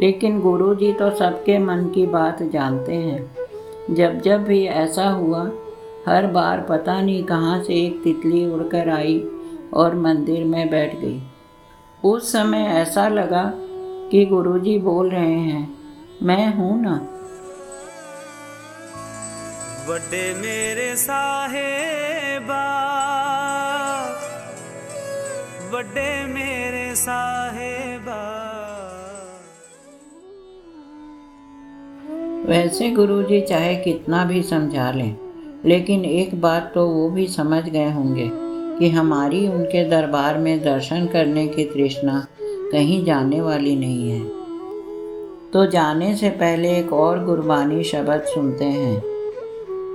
लेकिन 0.00 0.40
गुरुजी 0.40 0.92
तो 0.92 1.10
सबके 1.10 1.58
मन 1.58 1.84
की 1.94 2.06
बात 2.06 2.42
जानते 2.42 2.94
हैं। 2.94 3.45
जब 3.90 4.20
जब 4.20 4.44
भी 4.44 4.64
ऐसा 4.66 5.08
हुआ, 5.08 5.50
हर 6.08 6.26
बार 6.26 6.60
पता 6.60 7.00
नहीं 7.00 7.24
कहाँ 7.24 7.62
से 7.64 7.74
एक 7.74 8.02
तितली 8.04 8.46
उड़कर 8.46 8.88
आई 8.88 9.18
और 9.74 9.94
मंदिर 9.94 10.44
में 10.44 10.70
बैठ 10.70 10.94
गई। 10.96 11.22
उस 12.04 12.32
समय 12.32 12.64
ऐसा 12.72 13.08
लगा 13.08 13.52
कि 14.10 14.24
गुरुजी 14.24 14.78
बोल 14.78 15.10
रहे 15.10 15.38
हैं, 15.40 15.76
मैं 16.22 16.54
हूँ 16.56 16.80
ना? 16.82 16.94
बड़े 19.88 20.34
मेरे 20.34 20.96
साहेबा, 20.96 22.64
बड़े 25.72 26.26
मेरे 26.26 26.94
साहेबा। 26.94 28.35
वैसे 32.46 32.90
गुरुजी 32.90 33.40
चाहे 33.40 33.74
कितना 33.76 34.24
भी 34.24 34.42
समझा 34.42 34.90
लें, 34.92 35.16
लेकिन 35.64 36.04
एक 36.04 36.40
बात 36.40 36.70
तो 36.74 36.86
वो 36.86 37.08
भी 37.10 37.26
समझ 37.26 37.62
गए 37.64 37.90
होंगे 37.90 38.28
कि 38.78 38.90
हमारी 38.90 39.48
उनके 39.48 39.84
दरबार 39.84 40.38
में 40.38 40.62
दर्शन 40.62 41.06
करने 41.06 41.46
की 41.48 41.64
तृष्णा 41.64 42.26
कहीं 42.42 43.04
जाने 43.04 43.40
वाली 43.40 43.76
नहीं 43.76 44.10
है। 44.10 44.20
तो 45.50 45.66
जाने 45.66 46.14
से 46.16 46.30
पहले 46.30 46.76
एक 46.78 46.92
और 46.92 47.24
गुरबानी 47.24 47.82
शब्द 47.84 48.22
सुनते 48.24 48.64
हैं। 48.64 49.02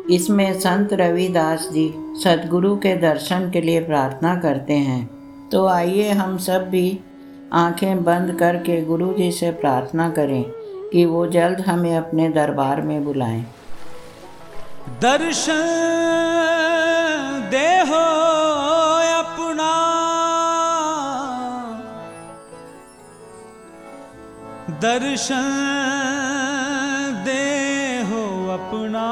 इसमें 0.10 0.54
संत 0.60 0.94
रविदास 0.94 1.70
जी 1.74 1.94
सदगुरु 2.24 2.76
के 2.76 2.96
दर्शन 2.96 3.50
के 3.54 3.62
लिए 3.62 3.80
प्रार्थना 3.80 4.36
करते 4.36 4.74
हैं। 4.74 5.10
तो 5.50 5.66
आइए 5.66 6.10
हम 6.12 6.38
सब 6.38 6.70
भी 6.70 7.00
आँखें 7.54 8.04
बंद 8.04 8.32
करके 8.32 8.82
गुरु 8.82 9.14
जी 9.14 9.32
से 9.32 9.52
प्रार्थना 9.52 10.10
करें। 10.10 10.44
कि 10.92 11.06
वो 11.06 11.28
जल्द 11.28 11.62
हमें 11.62 11.98
अपने 11.98 12.30
दरबार 12.30 12.82
में 12.82 13.06
बुलाएँ। 13.06 13.46
दर्शन 15.02 15.68
दे 17.52 17.80
हो 17.80 18.02
अपना। 19.20 19.72
दर्शन 24.70 25.48
दे 27.26 28.02
हो 28.02 28.48
अपना। 28.54 29.08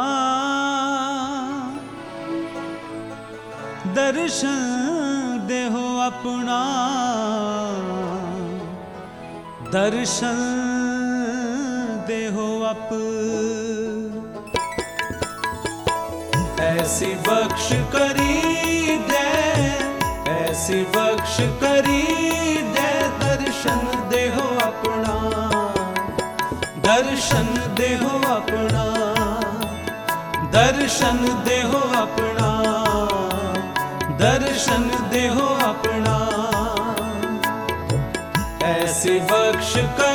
दर्शन 3.95 5.45
दे 5.47 5.67
हो 5.67 5.99
अपना। 5.99 6.59
दर्शन 9.71 10.68
पाप 12.69 12.89
ऐसी 16.61 17.13
बख्श 17.27 17.67
करी 17.93 18.97
दे 19.09 19.23
ऐसी 20.31 20.81
बख्श 20.95 21.37
करी 21.63 22.01
दे 22.75 22.91
दर्शन 23.21 23.81
देहो 24.11 24.45
अपना, 24.67 25.15
दर्शन 26.85 27.49
देहो 27.79 28.13
अपना, 28.35 28.85
दर्शन 30.57 31.19
देहो 31.47 31.81
अपना, 32.03 32.51
दर्शन 34.21 34.89
देहो 35.13 35.47
अपना। 35.69 36.17
ऐसी 38.69 39.19
बख्श 39.31 39.73
कर 39.97 40.08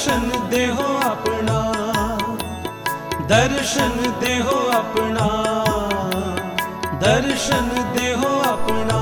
दर्शन 0.00 0.30
देहो 0.50 0.84
अपना 1.06 1.56
दर्शन 3.32 3.96
देहो 4.20 4.54
अपना 4.76 5.26
दर्शन 7.02 7.68
देहो 7.96 8.30
अपना 8.50 9.00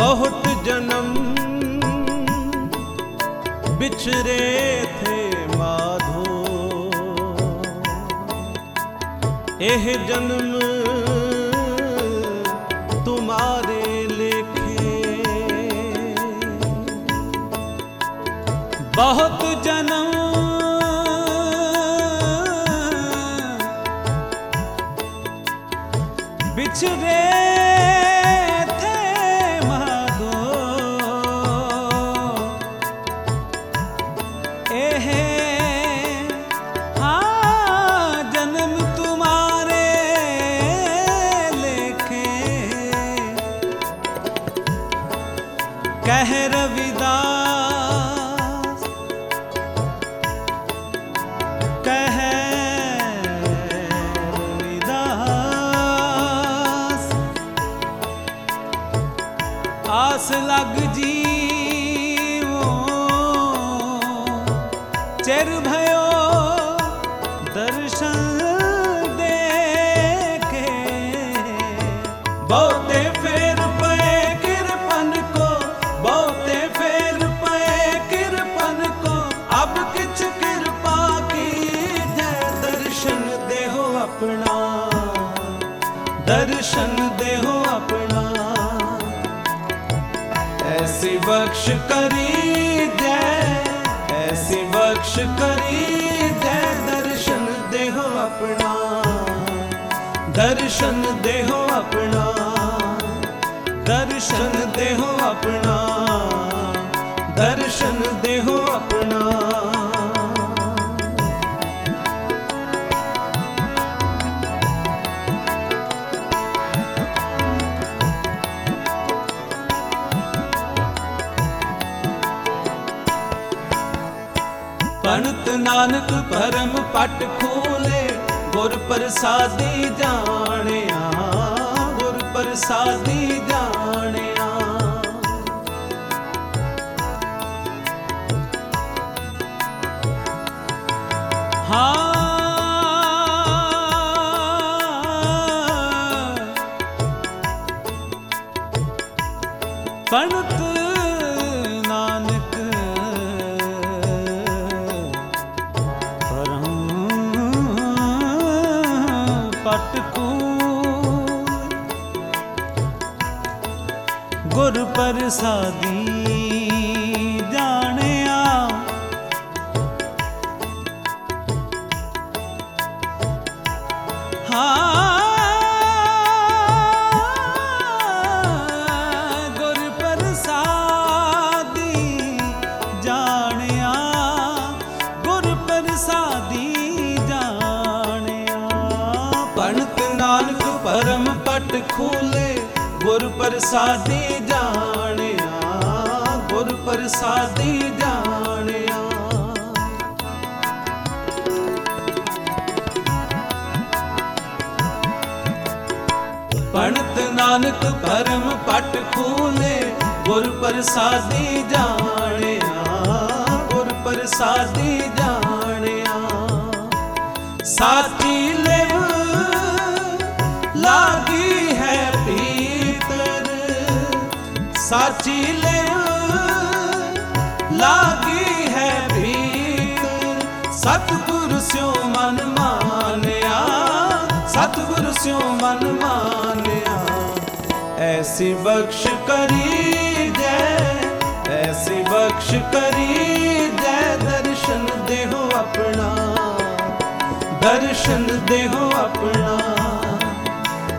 बहुत 0.00 0.48
जन्म 0.68 1.12
बिछरे 3.80 4.40
थे 5.02 5.20
माधो 5.58 6.24
एह 9.70 9.92
जन्म 10.08 10.73
ਬਹੁਤ 18.96 19.44
ਜਨਮ। 19.64 20.10
ਵਿਛੜੇ 26.54 27.53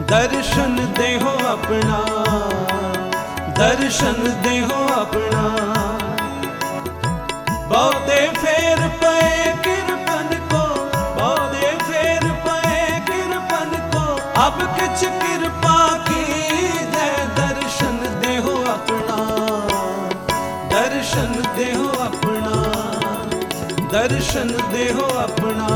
ਦਰਸ਼ਨ 0.08 0.76
ਦੇਹੋ 0.94 1.32
ਆਪਣਾ, 1.48 2.00
ਦਰਸ਼ਨ 3.58 4.30
ਦੇਹੋ 4.44 4.84
ਆਪਣਾ। 4.94 5.44
ਬਹੁਤੇ 7.70 8.20
ਫੇਰ 8.36 8.88
ਪਏ 9.02 9.52
ਕਿਰਪਨ 9.64 10.36
ਕੋ, 10.52 10.64
ਬਹੁਤੇ 11.16 11.72
ਫੇਰ 11.88 12.32
ਪਏ 12.46 13.00
ਕਿਰਪਨ 13.08 13.76
ਕੋ। 13.94 14.06
ਅਬ 14.48 14.62
ਕਿਛ 14.76 15.04
ਕਿਰਪਾ 15.22 15.78
ਕੀਜੈ 16.08 17.10
ਦਰਸ਼ਨ 17.38 17.98
ਦੇਹੋ 18.22 18.56
ਆਪਣਾ, 18.68 19.20
ਦਰਸ਼ਨ 20.72 21.42
ਦੇਹੋ 21.58 21.90
ਆਪਣਾ, 22.02 22.64
ਦਰਸ਼ਨ 23.92 24.58
ਦੇਹੋ 24.72 25.10
ਆਪਣਾ, 25.18 25.70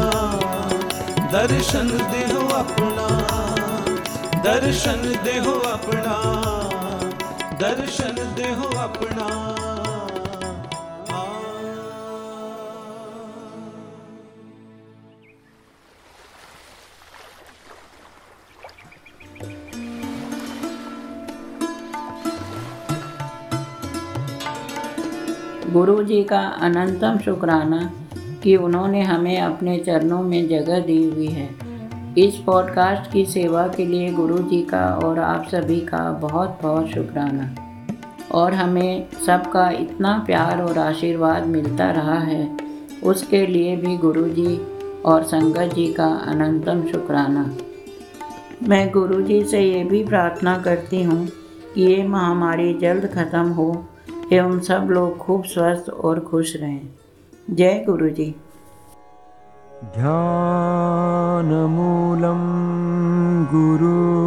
ਦਰਸ਼ਨ 1.31 1.97
ਦੇਹੋ 2.11 2.49
ਆਪਣਾ। 2.55 3.48
दर्शन 4.49 5.01
देहो 5.23 5.51
अपना, 5.51 6.13
दर्शन 7.61 8.15
देहो 8.35 8.79
अपना। 8.79 9.25
हाँ। 11.11 11.33
गुरु 25.73 26.03
जी 26.03 26.23
का 26.23 26.39
अनंतम 26.39 27.17
शुक्राना 27.17 27.91
कि 28.43 28.55
उन्होंने 28.55 29.01
हमें 29.01 29.41
अपने 29.41 29.79
चरणों 29.79 30.23
में 30.23 30.47
जगह 30.47 30.79
दी 30.79 31.03
हुई 31.03 31.27
है। 31.27 31.68
इस 32.19 32.37
पॉडकास्ट 32.37 33.11
की 33.11 33.23
सेवा 33.25 33.67
के 33.67 33.85
लिए 33.85 34.11
गुरु 34.11 34.37
जी 34.37 34.61
का 34.61 34.83
और 35.03 35.19
आप 35.19 35.45
सभी 35.47 35.79
का 35.81 35.99
बहुत 36.11 36.57
बहुत 36.63 36.87
शुक्राना। 36.87 37.45
और 38.31 38.53
हमें 38.53 39.05
सबका 39.25 39.69
इतना 39.69 40.11
प्यार 40.25 40.61
और 40.61 40.77
आशीर्वाद 40.77 41.45
मिलता 41.45 41.89
रहा 41.91 42.17
है, 42.19 42.57
उसके 43.03 43.45
लिए 43.47 43.75
भी 43.75 43.95
गुरु 43.97 44.27
जी 44.29 44.57
और 45.05 45.23
संगत 45.23 45.73
जी 45.75 45.87
का 45.93 46.07
अनंतम 46.27 46.83
शुक्राना। 46.87 47.49
मैं 48.63 48.89
गुरु 48.91 49.21
जी 49.21 49.43
से 49.43 49.61
ये 49.61 49.83
भी 49.83 50.03
प्रार्थना 50.03 50.57
करती 50.57 51.03
हूँ 51.03 51.25
कि 51.75 51.81
ये 51.81 52.03
महामारी 52.07 52.73
जल्द 52.73 53.05
ख़त्म 53.05 53.47
हो 53.51 53.71
एवं 54.33 54.59
सब 54.59 54.87
लोग 54.91 55.17
खूब 55.17 55.43
स्वस्थ 55.43 55.89
और 55.89 56.19
खुश 56.19 56.55
रहें। 56.55 56.89
जय 57.49 57.83
गुरु 57.87 58.09
जी 58.09 58.33
ध्यानमूलं 59.83 60.19
गुरुर्मूर्ति। 63.43 64.19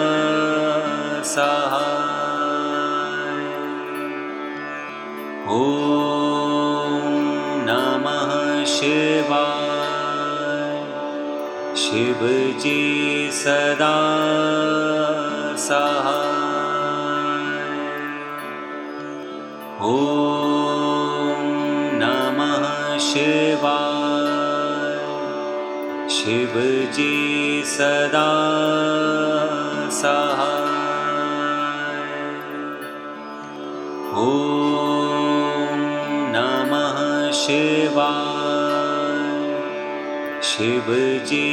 सदा 13.39 13.97
सम 15.59 16.09
शिवा 23.09 23.79
शिवजी 26.11 27.63
सदा 27.67 28.29
समः 29.91 30.43
शिवा 37.33 38.11
शिवजी 40.43 41.48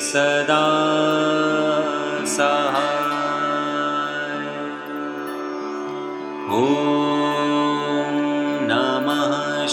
सदा 0.00 0.64
ॐ 6.58 6.76
नमः 8.70 9.66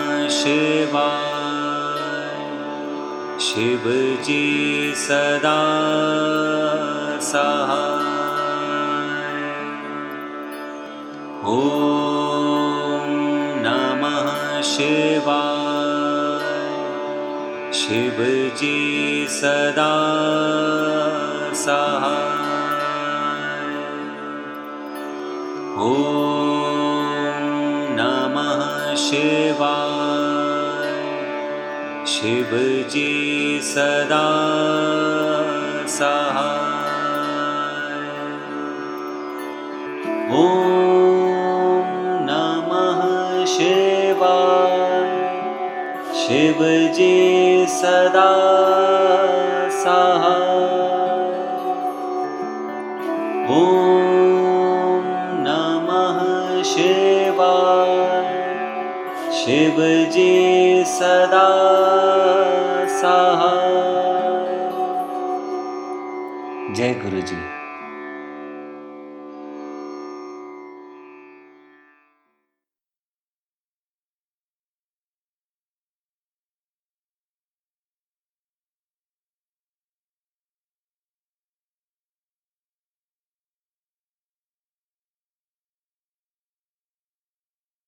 शिव 3.47 3.83
जी 4.27 4.45
सदा 5.05 5.59
सहाय 7.31 7.84
शिव 17.85 18.19
जी 18.59 18.77
सदा 19.29 19.89
ॐ 25.87 25.99
नमः 27.99 28.63
शिवाय। 29.03 30.95
शिव 32.13 32.55
जी 32.93 33.11
सदा 33.63 34.23
सहाय 35.97 36.73
ॐ 40.41 40.57
नमः 42.31 43.05
शिवाय। 43.55 45.13
शिव 46.25 46.59
जी 46.95 47.14
सदा 47.75 48.29
सहा। 49.77 50.35
ॐ 53.55 54.05
नमः 55.47 56.21
शिवाय 56.71 57.97
शिवजी 59.39 60.83
सदा 60.87 61.49
सहा। 63.01 63.53
जय 66.75 66.93
गुरुजी। 66.93 67.54